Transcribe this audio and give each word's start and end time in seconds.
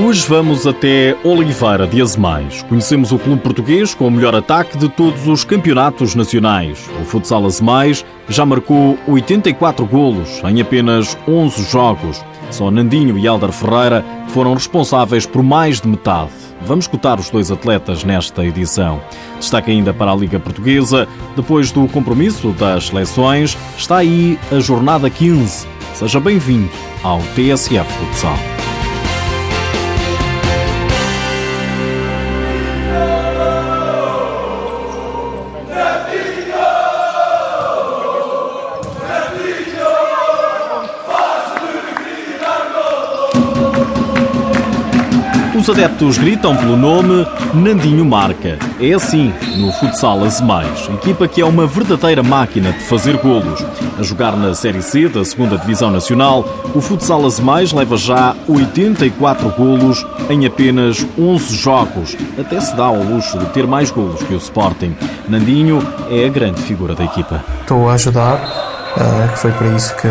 Hoje 0.00 0.24
vamos 0.28 0.64
até 0.64 1.16
Oliveira 1.24 1.84
de 1.84 2.00
Azemais. 2.00 2.62
Conhecemos 2.68 3.10
o 3.10 3.18
clube 3.18 3.42
português 3.42 3.94
com 3.94 4.06
o 4.06 4.10
melhor 4.10 4.32
ataque 4.32 4.78
de 4.78 4.88
todos 4.88 5.26
os 5.26 5.42
campeonatos 5.42 6.14
nacionais. 6.14 6.88
O 7.02 7.04
futsal 7.04 7.44
Azemais 7.44 8.06
já 8.28 8.46
marcou 8.46 8.96
84 9.08 9.84
golos 9.84 10.40
em 10.44 10.60
apenas 10.60 11.18
11 11.26 11.64
jogos. 11.64 12.24
Só 12.48 12.70
Nandinho 12.70 13.18
e 13.18 13.26
Alder 13.26 13.50
Ferreira 13.50 14.04
foram 14.28 14.54
responsáveis 14.54 15.26
por 15.26 15.42
mais 15.42 15.80
de 15.80 15.88
metade. 15.88 16.30
Vamos 16.62 16.84
escutar 16.84 17.18
os 17.18 17.28
dois 17.28 17.50
atletas 17.50 18.04
nesta 18.04 18.46
edição. 18.46 19.00
Destaque 19.40 19.72
ainda 19.72 19.92
para 19.92 20.12
a 20.12 20.16
Liga 20.16 20.38
Portuguesa. 20.38 21.08
Depois 21.34 21.72
do 21.72 21.88
compromisso 21.88 22.50
das 22.52 22.86
seleções, 22.86 23.58
está 23.76 23.96
aí 23.96 24.38
a 24.52 24.60
jornada 24.60 25.10
15. 25.10 25.66
Seja 25.94 26.20
bem-vindo 26.20 26.70
ao 27.02 27.18
TSF 27.34 27.92
Futsal. 27.94 28.57
Os 45.58 45.68
adeptos 45.68 46.16
gritam 46.18 46.56
pelo 46.56 46.76
nome 46.76 47.26
Nandinho 47.52 48.04
Marca. 48.04 48.56
É 48.80 48.92
assim 48.92 49.34
no 49.56 49.72
futsal 49.72 50.22
Azemais, 50.22 50.88
equipa 50.94 51.26
que 51.26 51.40
é 51.40 51.44
uma 51.44 51.66
verdadeira 51.66 52.22
máquina 52.22 52.70
de 52.70 52.78
fazer 52.84 53.16
golos. 53.16 53.66
A 53.98 54.02
jogar 54.04 54.36
na 54.36 54.54
Série 54.54 54.80
C 54.80 55.08
da 55.08 55.22
2 55.22 55.60
Divisão 55.60 55.90
Nacional, 55.90 56.44
o 56.76 56.80
futsal 56.80 57.26
Azemais 57.26 57.72
leva 57.72 57.96
já 57.96 58.36
84 58.46 59.48
golos 59.50 60.06
em 60.30 60.46
apenas 60.46 61.04
11 61.18 61.56
jogos. 61.56 62.16
Até 62.38 62.60
se 62.60 62.76
dá 62.76 62.84
ao 62.84 63.02
luxo 63.02 63.36
de 63.36 63.46
ter 63.46 63.66
mais 63.66 63.90
golos 63.90 64.22
que 64.22 64.34
o 64.34 64.38
Sporting. 64.38 64.94
Nandinho 65.28 65.84
é 66.08 66.24
a 66.24 66.28
grande 66.28 66.62
figura 66.62 66.94
da 66.94 67.02
equipa. 67.02 67.44
Estou 67.62 67.90
a 67.90 67.94
ajudar, 67.94 68.36
uh, 68.96 69.32
que 69.32 69.38
foi 69.40 69.50
para 69.50 69.66
isso 69.74 69.92
que, 69.96 70.08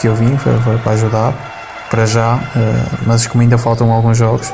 que 0.00 0.08
eu 0.08 0.16
vim, 0.16 0.36
foi 0.36 0.52
para 0.78 0.92
ajudar 0.94 1.57
para 1.90 2.06
já, 2.06 2.38
eh, 2.56 2.96
mas 3.06 3.26
como 3.26 3.42
ainda 3.42 3.58
faltam 3.58 3.90
alguns 3.90 4.16
jogos, 4.16 4.52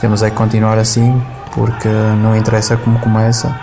temos 0.00 0.22
é 0.22 0.30
que 0.30 0.36
continuar 0.36 0.78
assim, 0.78 1.20
porque 1.52 1.88
não 1.88 2.36
interessa 2.36 2.76
como 2.76 2.98
começa 3.00 3.54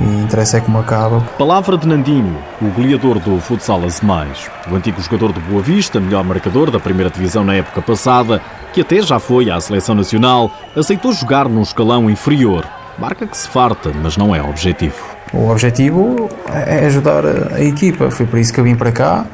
e 0.00 0.04
interessa 0.04 0.58
é 0.58 0.60
como 0.60 0.78
acaba. 0.78 1.20
Palavra 1.38 1.76
de 1.76 1.86
Nandinho, 1.86 2.36
o 2.60 2.66
goleador 2.66 3.18
do 3.18 3.40
futsal 3.40 3.84
Azemais, 3.84 4.50
o 4.70 4.74
antigo 4.74 5.00
jogador 5.00 5.32
do 5.32 5.40
Boa 5.40 5.62
Vista, 5.62 5.98
melhor 5.98 6.22
marcador 6.24 6.70
da 6.70 6.78
primeira 6.78 7.10
divisão 7.10 7.44
na 7.44 7.54
época 7.54 7.82
passada, 7.82 8.40
que 8.72 8.80
até 8.80 9.00
já 9.02 9.18
foi 9.18 9.50
à 9.50 9.60
seleção 9.60 9.94
nacional, 9.94 10.50
aceitou 10.76 11.12
jogar 11.12 11.48
num 11.48 11.62
escalão 11.62 12.08
inferior. 12.08 12.64
Marca 12.98 13.26
que 13.26 13.36
se 13.36 13.48
farta, 13.48 13.90
mas 14.02 14.16
não 14.16 14.34
é 14.34 14.42
objetivo. 14.42 14.96
O 15.32 15.50
objetivo 15.50 16.28
é 16.52 16.86
ajudar 16.86 17.24
a 17.54 17.62
equipa, 17.62 18.10
foi 18.10 18.26
por 18.26 18.38
isso 18.38 18.52
que 18.52 18.60
eu 18.60 18.64
vim 18.64 18.74
para 18.74 18.92
cá 18.92 19.24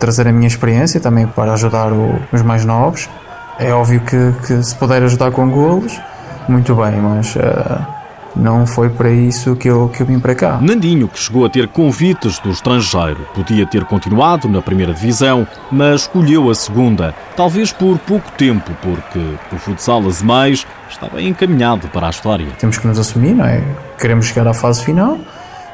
trazer 0.00 0.26
a 0.26 0.32
minha 0.32 0.48
experiência 0.48 0.98
também 0.98 1.26
para 1.26 1.52
ajudar 1.52 1.92
o, 1.92 2.18
os 2.32 2.42
mais 2.42 2.64
novos. 2.64 3.08
É 3.58 3.72
óbvio 3.72 4.00
que, 4.00 4.32
que, 4.46 4.62
se 4.62 4.74
puder 4.74 5.02
ajudar 5.02 5.30
com 5.30 5.48
golos, 5.50 6.00
muito 6.48 6.74
bem, 6.74 6.92
mas 6.96 7.36
uh, 7.36 7.86
não 8.34 8.66
foi 8.66 8.88
para 8.88 9.10
isso 9.10 9.54
que 9.54 9.68
eu, 9.68 9.90
que 9.90 10.02
eu 10.02 10.06
vim 10.06 10.18
para 10.18 10.34
cá. 10.34 10.58
Nandinho, 10.60 11.06
que 11.06 11.18
chegou 11.18 11.44
a 11.44 11.50
ter 11.50 11.68
convites 11.68 12.38
do 12.38 12.50
estrangeiro, 12.50 13.26
podia 13.34 13.66
ter 13.66 13.84
continuado 13.84 14.48
na 14.48 14.62
primeira 14.62 14.94
divisão, 14.94 15.46
mas 15.70 16.02
escolheu 16.02 16.48
a 16.48 16.54
segunda, 16.54 17.14
talvez 17.36 17.70
por 17.70 17.98
pouco 17.98 18.32
tempo, 18.32 18.70
porque 18.80 19.18
o 19.52 19.58
futsal 19.58 20.06
Azemais 20.06 20.66
está 20.88 21.08
bem 21.08 21.28
encaminhado 21.28 21.86
para 21.88 22.06
a 22.06 22.10
história. 22.10 22.46
Temos 22.58 22.78
que 22.78 22.86
nos 22.86 22.98
assumir, 22.98 23.34
não 23.34 23.44
é? 23.44 23.62
Queremos 23.98 24.24
chegar 24.24 24.48
à 24.48 24.54
fase 24.54 24.82
final. 24.82 25.18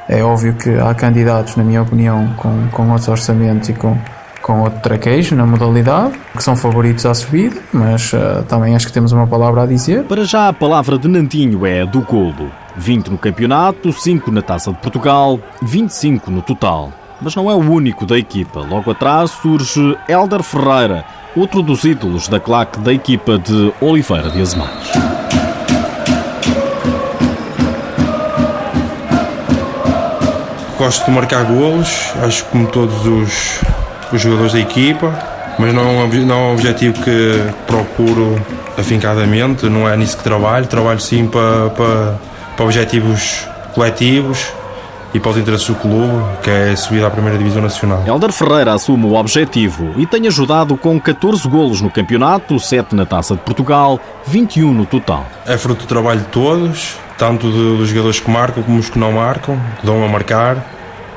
É 0.08 0.22
óbvio 0.22 0.54
que 0.54 0.70
há 0.70 0.92
candidatos, 0.94 1.56
na 1.56 1.64
minha 1.64 1.82
opinião, 1.82 2.32
com, 2.36 2.68
com 2.70 2.90
outros 2.90 3.08
orçamentos 3.08 3.68
e 3.68 3.74
com, 3.74 3.98
com 4.46 4.60
outro 4.60 4.78
traquejo 4.78 5.34
na 5.34 5.44
modalidade, 5.44 6.12
que 6.32 6.40
são 6.40 6.54
favoritos 6.54 7.04
à 7.04 7.12
subida, 7.12 7.60
mas 7.72 8.12
uh, 8.12 8.44
também 8.48 8.76
acho 8.76 8.86
que 8.86 8.92
temos 8.92 9.10
uma 9.10 9.26
palavra 9.26 9.64
a 9.64 9.66
dizer. 9.66 10.04
Para 10.04 10.24
já, 10.24 10.46
a 10.46 10.52
palavra 10.52 10.96
de 10.96 11.08
Nantinho 11.08 11.66
é 11.66 11.84
do 11.84 12.00
golo. 12.00 12.48
20 12.76 13.08
no 13.08 13.18
campeonato, 13.18 13.92
5 13.92 14.30
na 14.30 14.40
Taça 14.40 14.70
de 14.70 14.78
Portugal, 14.78 15.40
25 15.60 16.30
no 16.30 16.42
total. 16.42 16.92
Mas 17.20 17.34
não 17.34 17.50
é 17.50 17.54
o 17.54 17.58
único 17.58 18.06
da 18.06 18.16
equipa. 18.16 18.60
Logo 18.60 18.88
atrás 18.88 19.32
surge 19.32 19.98
Helder 20.08 20.44
Ferreira, 20.44 21.04
outro 21.34 21.60
dos 21.60 21.82
ídolos 21.82 22.28
da 22.28 22.38
claque 22.38 22.78
da 22.78 22.92
equipa 22.92 23.38
de 23.40 23.72
Oliveira 23.80 24.30
de 24.30 24.40
Azemais. 24.40 24.92
Gosto 30.78 31.06
de 31.06 31.10
marcar 31.10 31.42
golos, 31.46 32.12
acho 32.22 32.44
que 32.44 32.50
como 32.50 32.66
todos 32.68 33.06
os, 33.06 33.62
os 34.16 34.22
jogadores 34.22 34.52
da 34.52 34.60
equipa, 34.60 35.14
mas 35.58 35.72
não 35.72 35.82
é, 35.82 36.04
um, 36.04 36.26
não 36.26 36.34
é 36.34 36.38
um 36.38 36.52
objetivo 36.54 37.02
que 37.02 37.42
procuro 37.66 38.40
afincadamente, 38.76 39.66
não 39.66 39.88
é 39.88 39.96
nisso 39.96 40.16
que 40.16 40.24
trabalho. 40.24 40.66
Trabalho 40.66 41.00
sim 41.00 41.26
para, 41.26 41.70
para, 41.70 42.18
para 42.56 42.64
objetivos 42.64 43.46
coletivos 43.74 44.52
e 45.14 45.20
para 45.20 45.30
os 45.30 45.36
interesses 45.38 45.66
do 45.66 45.74
clube, 45.76 46.22
que 46.42 46.50
é 46.50 46.76
subir 46.76 47.04
à 47.04 47.10
primeira 47.10 47.38
divisão 47.38 47.62
nacional. 47.62 48.02
Helder 48.06 48.32
Ferreira 48.32 48.74
assume 48.74 49.06
o 49.06 49.14
objetivo 49.14 49.94
e 49.96 50.06
tem 50.06 50.26
ajudado 50.26 50.76
com 50.76 51.00
14 51.00 51.48
golos 51.48 51.80
no 51.80 51.90
campeonato, 51.90 52.58
7 52.58 52.94
na 52.94 53.06
Taça 53.06 53.34
de 53.34 53.40
Portugal, 53.40 53.98
21 54.26 54.72
no 54.72 54.84
total. 54.84 55.24
É 55.46 55.56
fruto 55.56 55.84
do 55.84 55.88
trabalho 55.88 56.20
de 56.20 56.26
todos, 56.26 56.96
tanto 57.16 57.50
dos 57.50 57.88
jogadores 57.88 58.20
que 58.20 58.30
marcam 58.30 58.62
como 58.62 58.78
os 58.78 58.90
que 58.90 58.98
não 58.98 59.12
marcam, 59.12 59.58
que 59.80 59.86
dão 59.86 60.04
a 60.04 60.08
marcar, 60.08 60.56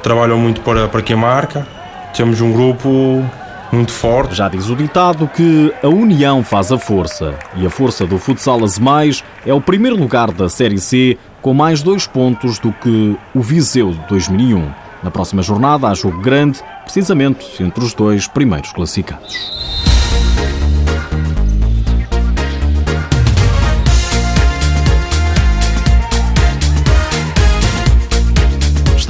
trabalham 0.02 0.38
muito 0.38 0.62
para, 0.62 0.88
para 0.88 1.02
quem 1.02 1.16
marca 1.18 1.68
temos 2.16 2.42
um 2.42 2.52
grupo 2.52 3.24
muito 3.72 3.92
forte. 3.92 4.36
Já 4.36 4.50
diz 4.50 4.70
o 4.70 4.76
ditado 4.76 5.28
que 5.28 5.74
a 5.84 5.88
união 5.88 6.44
faz 6.44 6.72
a 6.72 6.78
força 6.78 7.36
e 7.56 7.66
a 7.66 7.70
força 7.70 8.06
do 8.06 8.18
futsal 8.18 8.64
Azemais 8.64 9.24
é 9.46 9.54
o 9.54 9.62
primeiro 9.62 9.96
lugar 9.96 10.32
da 10.32 10.50
Série 10.50 10.80
C 10.80 11.18
com 11.42 11.54
mais 11.54 11.82
dois 11.82 12.06
pontos 12.06 12.60
do 12.60 12.72
que 12.72 13.18
o 13.34 13.42
Viseu 13.42 13.92
de 13.92 14.08
2001. 14.08 14.72
Na 15.02 15.10
próxima 15.10 15.42
jornada 15.42 15.88
há 15.88 15.94
jogo 15.94 16.20
grande, 16.20 16.60
precisamente 16.84 17.64
entre 17.64 17.84
os 17.84 17.94
dois 17.94 18.28
primeiros 18.28 18.74
classificados. 18.74 19.89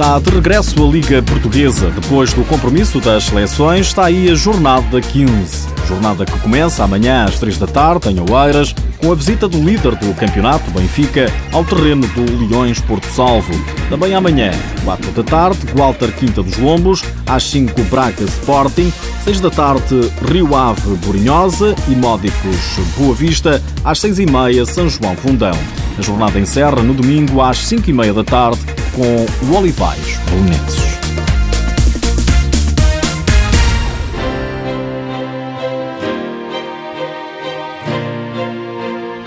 Está 0.00 0.18
de 0.18 0.30
regresso 0.30 0.82
a 0.82 0.90
Liga 0.90 1.22
Portuguesa. 1.22 1.90
Depois 1.90 2.32
do 2.32 2.42
compromisso 2.44 2.98
das 3.00 3.24
seleções, 3.24 3.88
está 3.88 4.06
aí 4.06 4.30
a 4.30 4.34
jornada 4.34 4.98
15. 4.98 5.68
Jornada 5.86 6.24
que 6.24 6.38
começa 6.38 6.82
amanhã 6.82 7.26
às 7.26 7.38
3 7.38 7.58
da 7.58 7.66
tarde 7.66 8.08
em 8.08 8.18
Oeiras, 8.18 8.74
com 8.96 9.12
a 9.12 9.14
visita 9.14 9.46
do 9.46 9.62
líder 9.62 9.94
do 9.96 10.14
campeonato, 10.14 10.70
Benfica, 10.70 11.30
ao 11.52 11.62
terreno 11.66 12.06
do 12.14 12.48
Leões 12.48 12.80
Porto 12.80 13.04
Salvo. 13.08 13.52
Também 13.90 14.14
amanhã, 14.14 14.52
4 14.84 15.10
da 15.12 15.22
tarde, 15.22 15.58
Walter 15.74 16.10
Quinta 16.12 16.42
dos 16.42 16.56
Lombos, 16.56 17.04
às 17.26 17.42
5 17.50 17.82
Braga 17.90 18.24
Sporting, 18.24 18.90
6 19.24 19.40
da 19.40 19.50
tarde 19.50 20.10
Rio 20.32 20.56
Ave 20.56 20.94
Borinhosa 21.04 21.74
e 21.88 21.94
Módicos 21.94 22.78
Boa 22.96 23.14
Vista, 23.14 23.62
às 23.84 24.00
6 24.00 24.20
e 24.20 24.24
meia 24.24 24.64
São 24.64 24.88
João 24.88 25.14
Fundão. 25.14 25.58
A 25.98 26.00
jornada 26.00 26.40
encerra 26.40 26.82
no 26.82 26.94
domingo 26.94 27.42
às 27.42 27.58
5 27.58 27.90
e 27.90 27.92
meia 27.92 28.14
da 28.14 28.24
tarde 28.24 28.79
com 28.94 29.46
o 29.46 29.56
Olivais 29.56 30.18
Belenenses. 30.30 31.00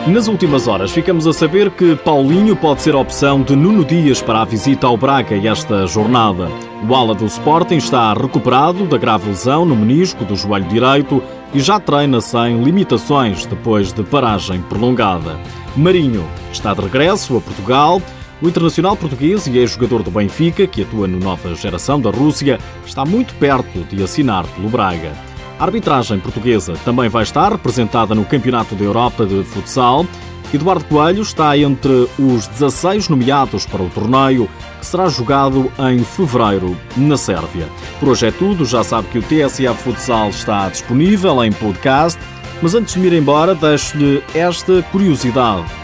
Nas 0.08 0.28
últimas 0.28 0.68
horas, 0.68 0.92
ficamos 0.92 1.26
a 1.26 1.32
saber 1.32 1.72
que 1.72 1.96
Paulinho 1.96 2.58
pode 2.58 2.82
ser 2.82 2.94
opção 2.94 3.42
de 3.42 3.56
Nuno 3.56 3.86
Dias 3.86 4.22
para 4.22 4.42
a 4.42 4.46
visita 4.46 4.86
ao 4.86 4.98
Braga 4.98 5.36
esta 5.48 5.88
jornada. 5.88 6.50
O 6.88 6.94
ala 6.94 7.16
do 7.16 7.26
Sporting 7.26 7.78
está 7.78 8.14
recuperado 8.14 8.86
da 8.86 8.98
grave 8.98 9.30
lesão 9.30 9.64
no 9.64 9.78
menisco 9.78 10.26
do 10.26 10.36
joelho 10.36 10.68
direito 10.68 11.24
e 11.54 11.62
já 11.62 11.80
treina 11.80 12.20
sem 12.20 12.62
limitações 12.62 13.46
depois 13.46 13.94
de 13.94 14.04
paragem 14.04 14.62
prolongada. 14.64 15.40
Marinho 15.76 16.28
está 16.52 16.74
de 16.74 16.82
regresso 16.82 17.38
a 17.38 17.42
Portugal. 17.42 18.02
O 18.42 18.48
internacional 18.48 18.98
português 18.98 19.48
e 19.48 19.58
ex-jogador 19.58 20.04
do 20.04 20.12
Benfica, 20.12 20.68
que 20.68 20.82
atua 20.82 21.08
no 21.08 21.20
Nova 21.20 21.56
Geração 21.56 22.00
da 22.00 22.10
Rússia, 22.10 22.60
está 22.86 23.06
muito 23.06 23.34
perto 23.36 23.84
de 23.84 24.04
assinar 24.04 24.46
pelo 24.48 24.70
Braga. 24.70 25.14
A 25.60 25.64
arbitragem 25.64 26.20
portuguesa 26.20 26.74
também 26.84 27.08
vai 27.08 27.24
estar 27.24 27.52
representada 27.52 28.14
no 28.14 28.26
Campeonato 28.26 28.76
da 28.76 28.84
Europa 28.84 29.26
de 29.26 29.44
Futsal. 29.44 30.06
Eduardo 30.54 30.86
Coelho 30.86 31.22
está 31.22 31.58
entre 31.58 32.08
os 32.20 32.48
16 32.48 33.10
nomeados 33.10 33.66
para 33.66 33.82
o 33.82 33.90
torneio, 33.90 34.50
que 34.80 34.86
será 34.86 35.08
jogado 35.08 35.72
em 35.92 36.04
fevereiro 36.04 36.78
na 36.98 37.18
Sérvia. 37.18 37.68
Por 38.00 38.10
hoje 38.10 38.28
é 38.28 38.32
tudo, 38.32 38.66
já 38.66 38.84
sabe 38.84 39.08
que 39.08 39.20
o 39.20 39.24
TSF 39.24 39.84
Futsal 39.84 40.30
está 40.30 40.70
disponível 40.70 41.44
em 41.44 41.52
podcast 41.52 42.20
Mas 42.62 42.76
antes 42.76 42.94
de 42.94 43.00
me 43.00 43.08
ir 43.08 43.14
embora, 43.14 43.56
deixo-lhe 43.56 44.24
esta 44.36 44.82
curiosidade. 44.84 45.83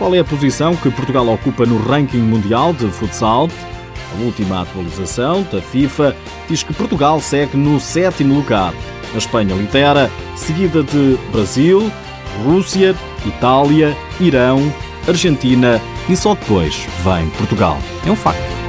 Qual 0.00 0.14
é 0.14 0.18
a 0.18 0.24
posição 0.24 0.74
que 0.74 0.90
Portugal 0.90 1.28
ocupa 1.28 1.66
no 1.66 1.76
ranking 1.76 2.22
mundial 2.22 2.72
de 2.72 2.88
futsal? 2.88 3.50
A 4.14 4.22
última 4.22 4.62
atualização 4.62 5.42
da 5.52 5.60
FIFA 5.60 6.16
diz 6.48 6.62
que 6.62 6.72
Portugal 6.72 7.20
segue 7.20 7.54
no 7.58 7.78
sétimo 7.78 8.34
lugar. 8.34 8.72
A 9.14 9.18
Espanha 9.18 9.54
lidera, 9.54 10.10
seguida 10.36 10.82
de 10.82 11.18
Brasil, 11.30 11.92
Rússia, 12.46 12.96
Itália, 13.26 13.94
Irão, 14.18 14.72
Argentina 15.06 15.78
e 16.08 16.16
só 16.16 16.34
depois 16.34 16.88
vem 17.04 17.28
Portugal. 17.36 17.76
É 18.06 18.10
um 18.10 18.16
facto. 18.16 18.59